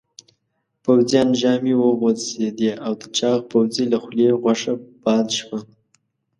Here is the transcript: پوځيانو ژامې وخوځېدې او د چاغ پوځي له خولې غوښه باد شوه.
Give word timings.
پوځيانو 0.83 1.33
ژامې 1.41 1.73
وخوځېدې 1.77 2.71
او 2.85 2.93
د 3.01 3.03
چاغ 3.17 3.39
پوځي 3.51 3.85
له 3.91 3.97
خولې 4.03 4.27
غوښه 4.41 4.73
باد 5.03 5.27
شوه. 5.37 5.59